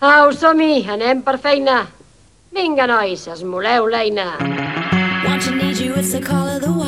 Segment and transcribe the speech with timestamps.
[0.00, 1.80] Au, som-hi, anem per feina.
[2.54, 4.28] Vinga, nois, esmoleu l'eina.
[5.24, 6.87] Want you, need you, it's the call of the wild.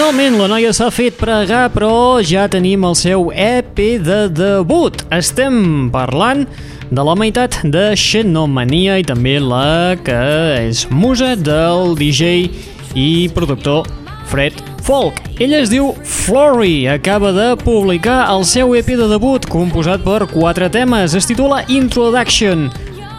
[0.00, 5.02] Finalment, la noia s'ha fet pregar, però ja tenim el seu EP de debut.
[5.12, 6.46] Estem parlant
[6.88, 10.16] de la meitat de Xenomania i també la que
[10.56, 12.48] és musa del DJ
[12.96, 13.90] i productor
[14.30, 14.56] Fred
[14.86, 15.20] Folk.
[15.36, 20.70] Ella es diu Flory, acaba de publicar el seu EP de debut, composat per quatre
[20.72, 21.12] temes.
[21.12, 22.70] Es titula Introduction.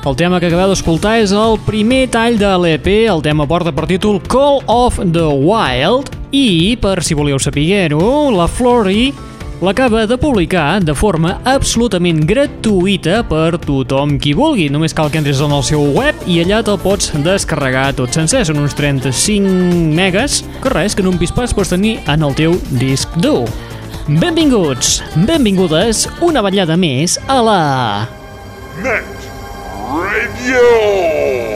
[0.01, 3.85] El tema que acabeu d'escoltar és el primer tall de l'EP, el tema porta per
[3.85, 9.11] títol Call of the Wild i, per si volíeu saber-ho, la Flory
[9.61, 14.69] l'acaba de publicar de forma absolutament gratuïta per tothom qui vulgui.
[14.73, 18.41] Només cal que entres en el seu web i allà te'l pots descarregar tot sencer.
[18.47, 22.35] Són uns 35 megas, que res, que en un pis pas pots tenir en el
[22.39, 23.45] teu disc dur.
[24.09, 27.61] Benvinguts, benvingudes, una ballada més a la...
[28.81, 29.29] Net
[29.91, 31.50] Radio.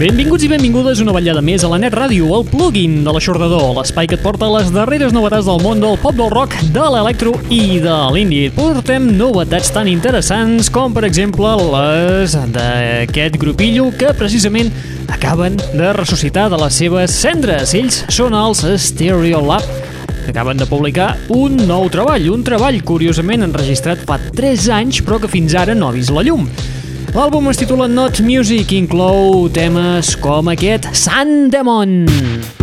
[0.00, 4.06] Benvinguts i benvingudes una ballada més a la Net Ràdio, el plugin de l'aixordador, l'espai
[4.08, 7.76] que et porta les darreres novetats del món del pop, del rock, de l'electro i
[7.84, 8.48] de l'indie.
[8.56, 14.72] Portem novetats tan interessants com, per exemple, les d'aquest grupillo que precisament
[15.12, 17.76] acaben de ressuscitar de les seves cendres.
[17.76, 19.68] Ells són els Stereo Lab,
[20.32, 25.28] acaben de publicar un nou treball, un treball curiosament enregistrat fa 3 anys però que
[25.28, 26.48] fins ara no ha vist la llum.
[27.10, 32.59] L'àlbum es titula Not Music i inclou temes com aquest Sun Demon.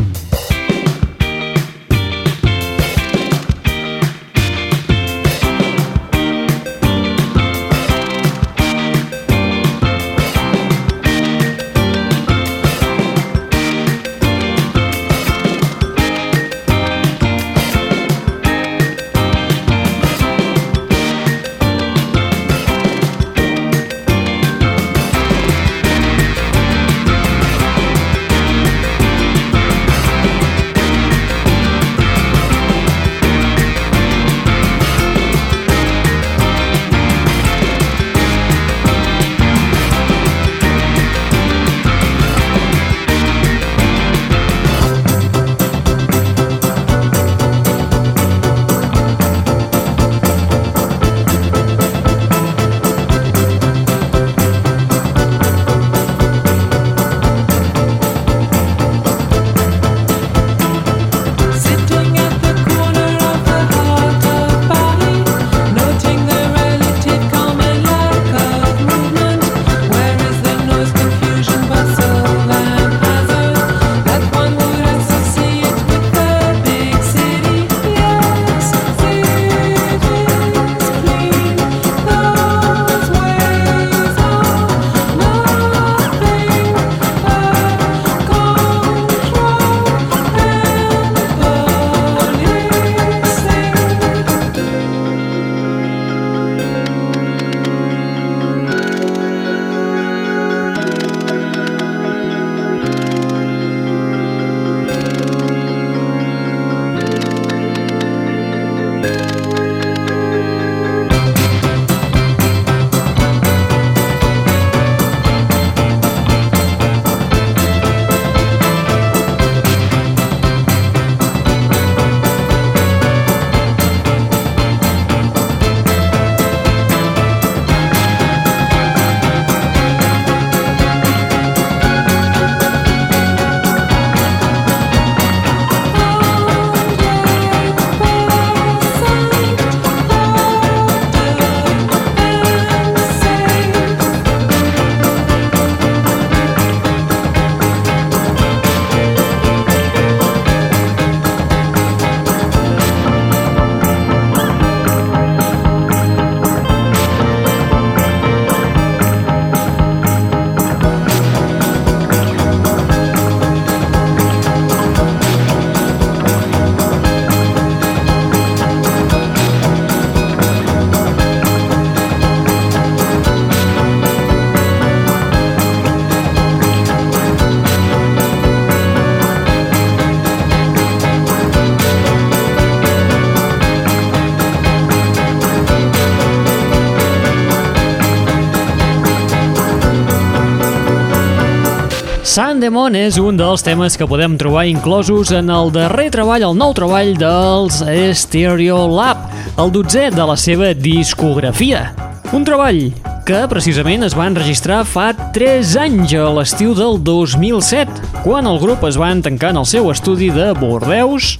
[192.37, 196.69] Sandemon és un dels temes que podem trobar inclosos en el darrer treball, el nou
[196.77, 197.79] treball dels
[198.19, 199.23] Stereo Lab,
[199.57, 201.95] el dotzè de la seva discografia.
[202.37, 202.91] Un treball
[203.25, 208.85] que precisament es va enregistrar fa 3 anys, a l'estiu del 2007, quan el grup
[208.85, 211.39] es van tancar en el seu estudi de Bordeus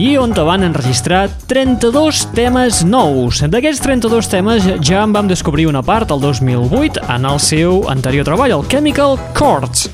[0.00, 3.42] i on te van enregistrar 32 temes nous.
[3.44, 8.24] D'aquests 32 temes ja en vam descobrir una part el 2008 en el seu anterior
[8.32, 9.90] treball, el Chemical Chords.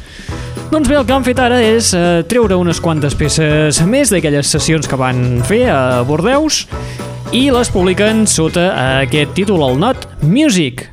[0.71, 4.47] Doncs bé, el que han fet ara és eh, treure unes quantes peces més d'aquelles
[4.55, 6.61] sessions que van fer a Bordeus
[7.35, 8.69] i les publiquen sota
[9.03, 10.87] aquest títol, el Not Music.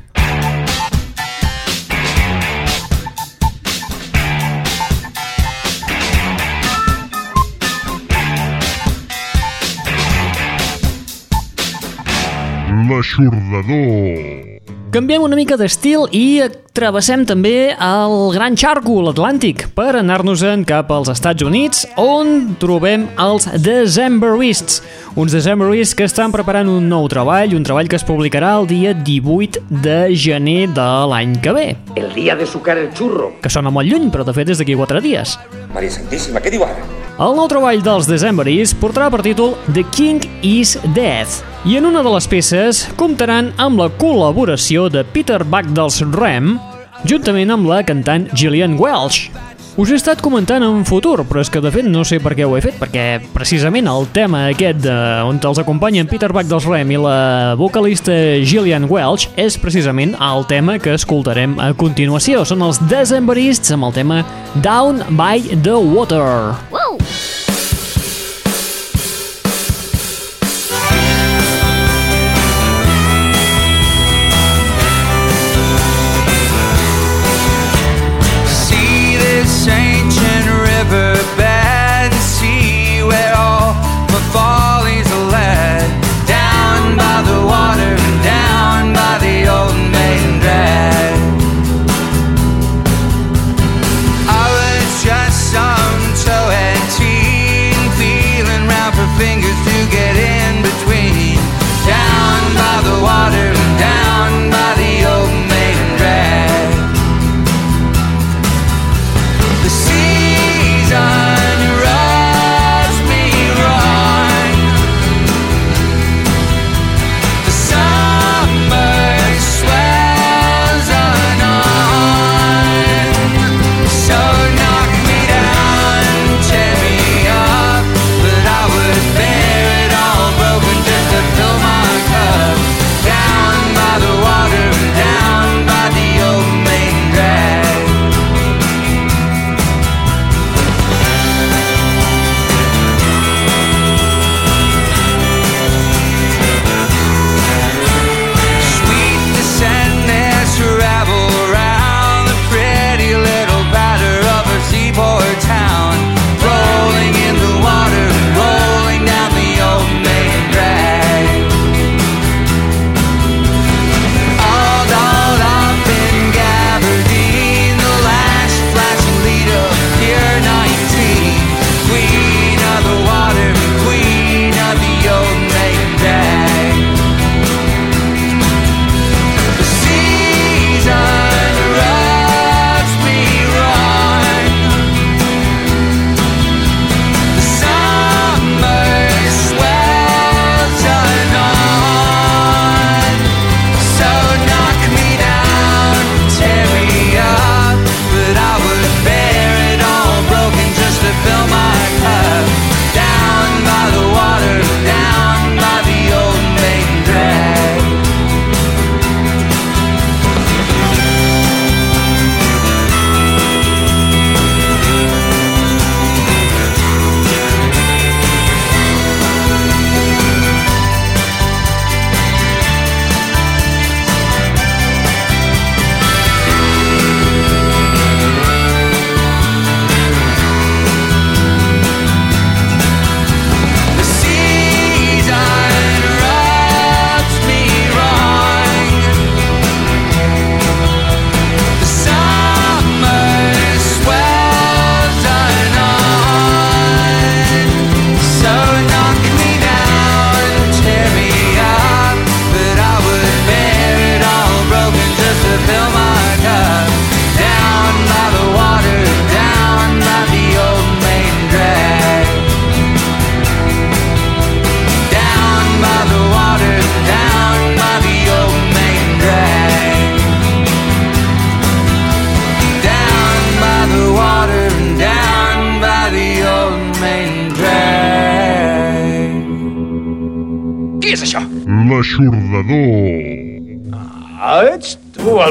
[12.90, 14.47] L'aixordador.
[14.88, 16.40] Canviem una mica d'estil i
[16.72, 23.44] travessem també el Gran Xarco, l'Atlàntic, per anar-nos-en cap als Estats Units, on trobem els
[23.64, 24.80] Decemberists,
[25.20, 28.94] uns Decemberists que estan preparant un nou treball, un treball que es publicarà el dia
[28.96, 31.66] 18 de gener de l'any que ve,
[31.96, 33.34] El día de sucar el churro.
[33.42, 35.38] que sona molt lluny, però de fet és d'aquí 4 dies.
[35.74, 37.07] María Santísima, ¿qué digo ahora?
[37.18, 41.26] El nou treball dels Decemberists portarà per títol The King is Dead
[41.66, 46.54] i en una de les peces comptaran amb la col·laboració de Peter Buck dels Rem
[47.10, 49.32] juntament amb la cantant Gillian Welch.
[49.78, 52.46] Us he estat comentant en futur, però és que de fet no sé per què
[52.46, 54.94] ho he fet, perquè precisament el tema aquest de,
[55.26, 60.46] on els acompanyen Peter Buck dels Rem i la vocalista Gillian Welch és precisament el
[60.50, 62.42] tema que escoltarem a continuació.
[62.42, 64.24] Són els Decemberists amb el tema
[64.66, 66.58] Down by the Water.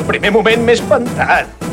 [0.08, 1.67] Primer moment m'he espantat.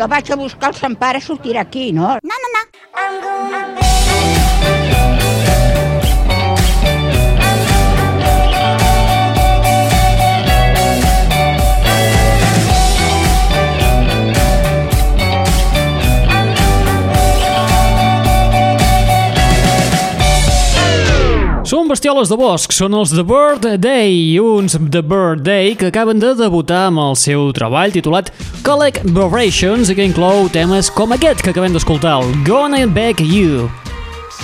[0.00, 2.14] Jo vaig a buscar el Sant Pare, sortirà aquí, no?
[21.90, 26.30] Bestioles de bosc, són els The Bird Day, uns The Bird Day que acaben de
[26.38, 28.30] debutar amb el seu treball titulat
[28.62, 33.66] Collaborations i que inclou temes com aquest que acabem d'escoltar, el Gonna Back You.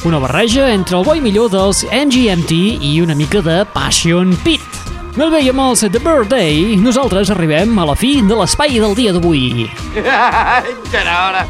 [0.09, 4.67] Una barreja entre el bo i millor dels MGMT i una mica de Passion Pit.
[5.15, 8.81] Molt bé, i amb els The Bird Day, nosaltres arribem a la fi de l'espai
[8.83, 9.71] del dia d'avui.
[10.03, 10.65] Ja
[10.99, 11.47] era hora.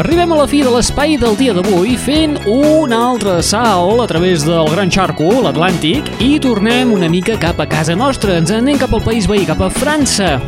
[0.00, 4.46] Arribem a la fi de l'espai del dia d'avui fent un altre salt a través
[4.48, 8.38] del Gran Xarco, l'Atlàntic, i tornem una mica cap a casa nostra.
[8.40, 10.38] Ens anem cap al país veí, cap a França.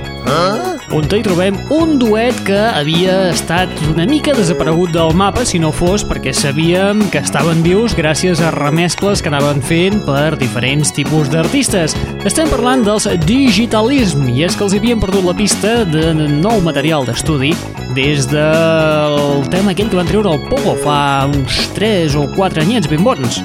[0.96, 5.68] On hi trobem un duet que havia estat una mica desaparegut del mapa si no
[5.68, 11.28] fos perquè sabíem que estaven vius gràcies a remescles que anaven fent per diferents tipus
[11.28, 11.98] d'artistes.
[12.24, 17.04] Estem parlant dels Digitalism i és que els havien perdut la pista de nou material
[17.04, 17.52] d'estudi
[17.94, 22.88] des del tema aquell que van treure el Pogo fa uns 3 o 4 anyets
[22.88, 23.40] ben bons.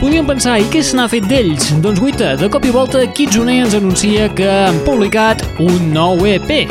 [0.00, 1.72] Podríem pensar, i què se n'ha fet d'ells?
[1.84, 6.64] Doncs guita, de cop i volta Kitsune ens anuncia que han publicat un nou EP.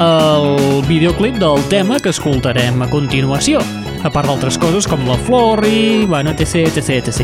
[0.00, 3.60] el videoclip del tema que escoltarem a continuació
[4.00, 6.06] a part d'altres coses com la flor i...
[6.08, 7.20] bueno, etc, etc, etc.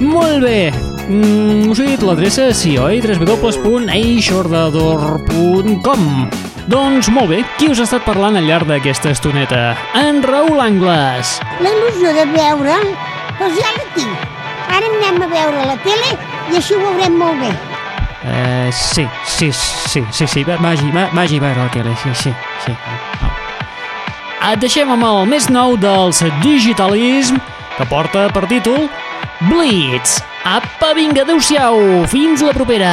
[0.00, 3.00] Molt bé, mm, us he dit l'adreça, sí, oi?
[3.04, 6.02] www.eixordador.com
[6.72, 9.76] Doncs molt bé, qui us ha estat parlant al llarg d'aquesta estoneta?
[9.98, 11.40] En Raül Angles.
[11.60, 12.74] La il·lusió de veure,
[13.36, 14.16] doncs ja la tinc.
[14.72, 17.52] Ara anem a veure la tele i així ho veurem molt bé.
[18.24, 22.10] Eh, sí, sí, sí, sí, sí, va- vagi, va- vagi a veure la tele, sí,
[22.14, 22.32] sí,
[22.64, 22.76] sí.
[24.52, 27.36] Et deixem amb el més nou dels Digitalism,
[27.76, 28.88] que porta per títol
[29.48, 30.20] Blitz.
[30.44, 32.92] Apa, vinga, adeu-siau, fins la propera.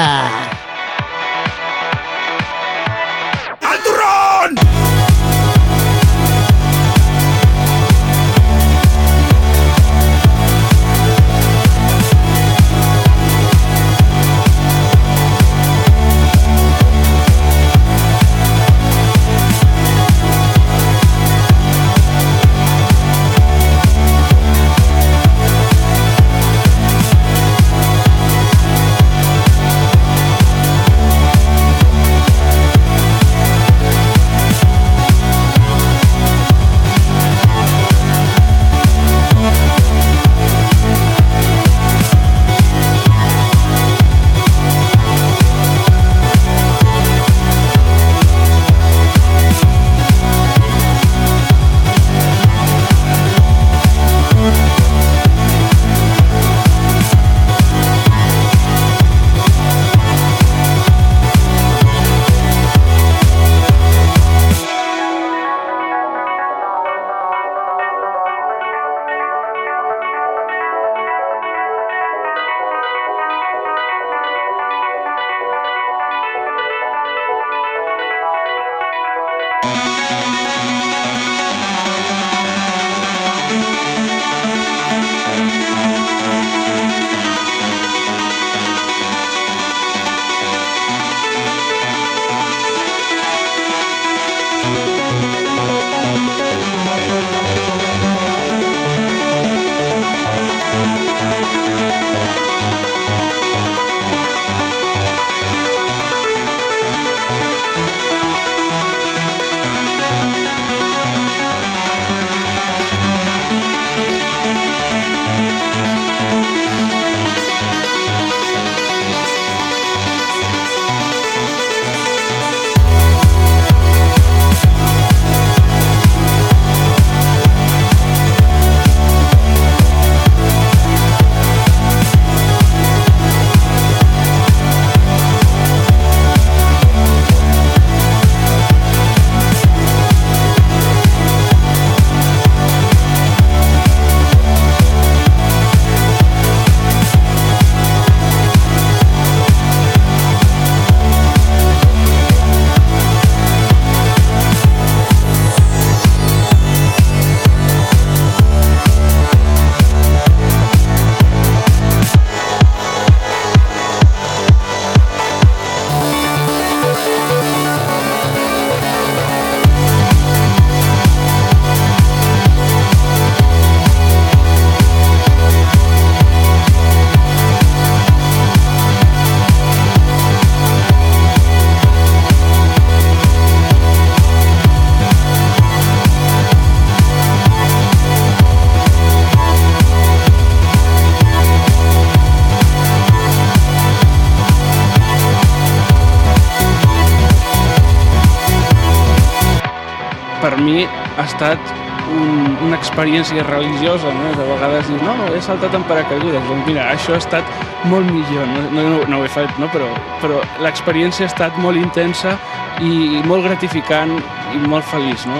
[200.63, 201.71] Mi ha estat
[202.09, 204.31] un, una experiència religiosa, no?
[204.37, 206.43] De vegades dius, no, he saltat en paracaigudes.
[206.47, 207.45] Doncs mira, això ha estat
[207.91, 209.69] molt millor, no, no, no, no ho he fet, no?
[209.73, 209.89] però,
[210.23, 212.35] però l'experiència ha estat molt intensa
[212.83, 214.15] i molt gratificant
[214.55, 215.39] i molt feliç, no?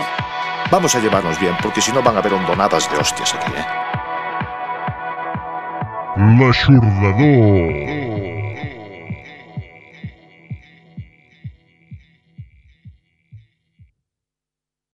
[0.69, 3.65] Vamos a llevarnos bien, porque si no van a haber hondonadas de hostias aquí, ¿eh?
[6.37, 7.98] L'aixordador.